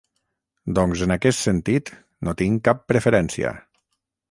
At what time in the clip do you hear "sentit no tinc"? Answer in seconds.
1.49-2.65